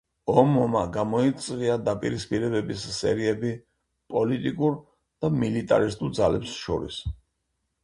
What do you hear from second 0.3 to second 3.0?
ომმა გამოიწვია დაპირისპირებების